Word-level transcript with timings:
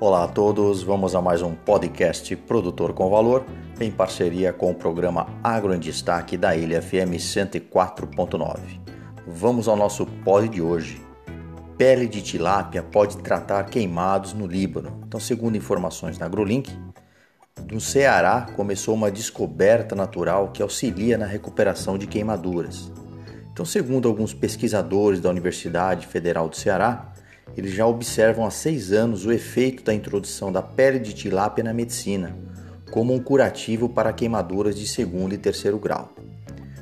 Olá 0.00 0.22
a 0.22 0.28
todos, 0.28 0.84
vamos 0.84 1.16
a 1.16 1.20
mais 1.20 1.42
um 1.42 1.56
podcast 1.56 2.36
Produtor 2.36 2.92
com 2.92 3.10
Valor, 3.10 3.44
em 3.80 3.90
parceria 3.90 4.52
com 4.52 4.70
o 4.70 4.74
programa 4.74 5.26
Agro 5.42 5.74
em 5.74 5.78
Destaque 5.80 6.36
da 6.36 6.54
Ilha 6.54 6.80
FM 6.80 7.18
104.9. 7.18 8.80
Vamos 9.26 9.66
ao 9.66 9.74
nosso 9.74 10.06
pod 10.06 10.48
de 10.48 10.62
hoje. 10.62 11.04
Pele 11.76 12.06
de 12.06 12.22
tilápia 12.22 12.80
pode 12.80 13.16
tratar 13.18 13.64
queimados 13.64 14.32
no 14.32 14.46
Líbano. 14.46 15.00
Então, 15.04 15.18
segundo 15.18 15.56
informações 15.56 16.16
da 16.16 16.26
AgroLink, 16.26 16.72
no 17.68 17.80
Ceará 17.80 18.46
começou 18.54 18.94
uma 18.94 19.10
descoberta 19.10 19.96
natural 19.96 20.52
que 20.52 20.62
auxilia 20.62 21.18
na 21.18 21.26
recuperação 21.26 21.98
de 21.98 22.06
queimaduras. 22.06 22.88
Então, 23.52 23.66
segundo 23.66 24.06
alguns 24.06 24.32
pesquisadores 24.32 25.18
da 25.18 25.28
Universidade 25.28 26.06
Federal 26.06 26.48
do 26.48 26.54
Ceará, 26.54 27.12
eles 27.58 27.72
já 27.72 27.84
observam 27.84 28.46
há 28.46 28.52
seis 28.52 28.92
anos 28.92 29.26
o 29.26 29.32
efeito 29.32 29.82
da 29.82 29.92
introdução 29.92 30.52
da 30.52 30.62
pele 30.62 31.00
de 31.00 31.12
tilápia 31.12 31.64
na 31.64 31.74
medicina, 31.74 32.36
como 32.88 33.12
um 33.12 33.18
curativo 33.18 33.88
para 33.88 34.12
queimaduras 34.12 34.78
de 34.78 34.86
segundo 34.86 35.34
e 35.34 35.38
terceiro 35.38 35.76
grau. 35.76 36.14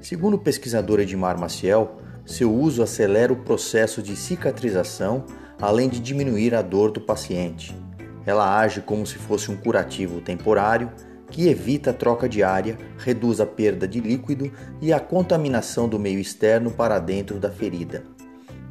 Segundo 0.00 0.34
o 0.34 0.38
pesquisador 0.38 1.00
Edmar 1.00 1.36
Maciel, 1.36 1.98
seu 2.24 2.54
uso 2.54 2.84
acelera 2.84 3.32
o 3.32 3.42
processo 3.42 4.00
de 4.00 4.14
cicatrização, 4.14 5.24
além 5.60 5.88
de 5.88 5.98
diminuir 5.98 6.54
a 6.54 6.62
dor 6.62 6.92
do 6.92 7.00
paciente. 7.00 7.76
Ela 8.24 8.60
age 8.60 8.80
como 8.80 9.04
se 9.04 9.16
fosse 9.16 9.50
um 9.50 9.56
curativo 9.56 10.20
temporário 10.20 10.92
que 11.32 11.48
evita 11.48 11.90
a 11.90 11.94
troca 11.94 12.28
de 12.28 12.44
área, 12.44 12.78
reduz 12.96 13.40
a 13.40 13.46
perda 13.46 13.88
de 13.88 14.00
líquido 14.00 14.52
e 14.80 14.92
a 14.92 15.00
contaminação 15.00 15.88
do 15.88 15.98
meio 15.98 16.20
externo 16.20 16.70
para 16.70 17.00
dentro 17.00 17.40
da 17.40 17.50
ferida. 17.50 18.04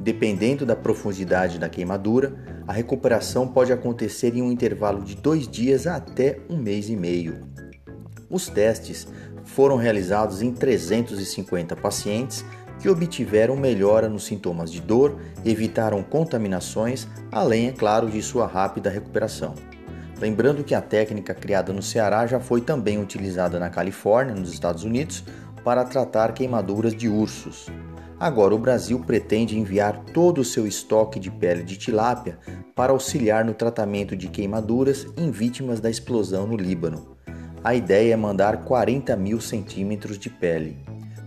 Dependendo 0.00 0.64
da 0.64 0.76
profundidade 0.76 1.58
da 1.58 1.68
queimadura, 1.68 2.32
a 2.66 2.72
recuperação 2.72 3.48
pode 3.48 3.72
acontecer 3.72 4.34
em 4.36 4.42
um 4.42 4.52
intervalo 4.52 5.02
de 5.02 5.16
dois 5.16 5.48
dias 5.48 5.86
até 5.86 6.38
um 6.48 6.56
mês 6.56 6.88
e 6.88 6.96
meio. 6.96 7.48
Os 8.30 8.48
testes 8.48 9.08
foram 9.44 9.76
realizados 9.76 10.42
em 10.42 10.52
350 10.52 11.74
pacientes 11.74 12.44
que 12.78 12.88
obtiveram 12.88 13.56
melhora 13.56 14.08
nos 14.08 14.24
sintomas 14.24 14.70
de 14.70 14.80
dor, 14.80 15.18
evitaram 15.44 16.02
contaminações, 16.02 17.08
além, 17.32 17.68
é 17.68 17.72
claro, 17.72 18.08
de 18.08 18.22
sua 18.22 18.46
rápida 18.46 18.88
recuperação. 18.88 19.54
Lembrando 20.20 20.62
que 20.62 20.74
a 20.74 20.80
técnica 20.80 21.34
criada 21.34 21.72
no 21.72 21.82
Ceará 21.82 22.26
já 22.26 22.38
foi 22.38 22.60
também 22.60 23.00
utilizada 23.00 23.58
na 23.58 23.70
Califórnia, 23.70 24.34
nos 24.34 24.52
Estados 24.52 24.84
Unidos, 24.84 25.24
para 25.64 25.84
tratar 25.84 26.34
queimaduras 26.34 26.94
de 26.94 27.08
ursos. 27.08 27.66
Agora, 28.20 28.52
o 28.52 28.58
Brasil 28.58 28.98
pretende 28.98 29.56
enviar 29.56 30.04
todo 30.12 30.40
o 30.40 30.44
seu 30.44 30.66
estoque 30.66 31.20
de 31.20 31.30
pele 31.30 31.62
de 31.62 31.76
tilápia 31.76 32.36
para 32.74 32.90
auxiliar 32.90 33.44
no 33.44 33.54
tratamento 33.54 34.16
de 34.16 34.26
queimaduras 34.26 35.06
em 35.16 35.30
vítimas 35.30 35.78
da 35.78 35.88
explosão 35.88 36.44
no 36.44 36.56
Líbano. 36.56 37.16
A 37.62 37.76
ideia 37.76 38.14
é 38.14 38.16
mandar 38.16 38.64
40 38.64 39.14
mil 39.14 39.40
centímetros 39.40 40.18
de 40.18 40.28
pele. 40.28 40.76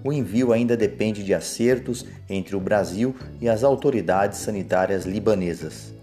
O 0.04 0.12
envio 0.12 0.52
ainda 0.52 0.76
depende 0.76 1.24
de 1.24 1.34
acertos 1.34 2.06
entre 2.30 2.58
o 2.58 2.60
Brasil 2.60 3.16
e 3.40 3.48
as 3.48 3.64
autoridades 3.64 4.40
sanitárias 4.40 5.06
libanesas. 5.06 5.94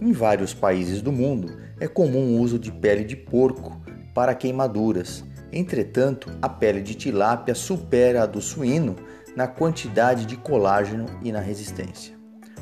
Em 0.00 0.12
vários 0.12 0.54
países 0.54 1.02
do 1.02 1.10
mundo 1.10 1.56
é 1.80 1.88
comum 1.88 2.36
o 2.36 2.40
uso 2.40 2.60
de 2.60 2.70
pele 2.70 3.02
de 3.02 3.16
porco 3.16 3.80
para 4.14 4.36
queimaduras. 4.36 5.24
Entretanto, 5.52 6.30
a 6.40 6.48
pele 6.48 6.80
de 6.80 6.94
tilápia 6.94 7.54
supera 7.54 8.22
a 8.22 8.26
do 8.26 8.40
suíno 8.40 8.94
na 9.36 9.46
quantidade 9.46 10.26
de 10.26 10.36
colágeno 10.36 11.06
e 11.22 11.30
na 11.30 11.40
resistência. 11.40 12.14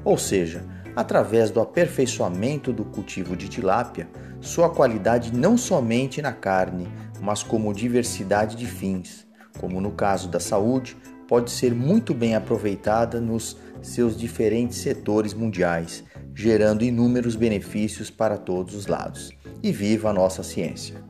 Ou 0.04 0.16
seja, 0.16 0.64
através 0.94 1.50
do 1.50 1.60
aperfeiçoamento 1.60 2.72
do 2.72 2.84
cultivo 2.84 3.36
de 3.36 3.48
tilápia, 3.48 4.08
sua 4.40 4.70
qualidade 4.70 5.34
não 5.34 5.56
somente 5.56 6.22
na 6.22 6.32
carne, 6.32 6.88
mas 7.20 7.42
como 7.42 7.74
diversidade 7.74 8.56
de 8.56 8.66
fins, 8.66 9.26
como 9.58 9.80
no 9.80 9.92
caso 9.92 10.28
da 10.28 10.40
saúde, 10.40 10.96
pode 11.26 11.50
ser 11.50 11.74
muito 11.74 12.14
bem 12.14 12.34
aproveitada 12.34 13.20
nos 13.20 13.56
seus 13.82 14.16
diferentes 14.16 14.78
setores 14.78 15.34
mundiais, 15.34 16.04
gerando 16.34 16.84
inúmeros 16.84 17.36
benefícios 17.36 18.10
para 18.10 18.36
todos 18.36 18.74
os 18.74 18.86
lados. 18.86 19.32
E 19.62 19.72
viva 19.72 20.10
a 20.10 20.12
nossa 20.12 20.42
ciência! 20.42 21.05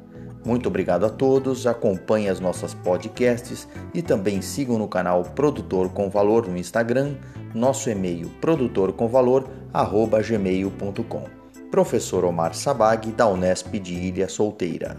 Muito 0.46 0.68
obrigado 0.68 1.04
a 1.04 1.10
todos, 1.10 1.66
acompanhem 1.66 2.28
as 2.28 2.38
nossas 2.38 2.72
podcasts 2.72 3.66
e 3.92 4.00
também 4.00 4.40
sigam 4.40 4.78
no 4.78 4.86
canal 4.86 5.24
Produtor 5.24 5.88
com 5.88 6.08
Valor 6.08 6.46
no 6.46 6.56
Instagram, 6.56 7.16
nosso 7.52 7.90
e-mail 7.90 8.30
produtorcomvalor@gmail.com. 8.40 11.24
Professor 11.68 12.24
Omar 12.24 12.54
Sabag 12.54 13.10
da 13.10 13.26
Unesp 13.26 13.80
de 13.80 13.94
Ilha 13.94 14.28
Solteira. 14.28 14.96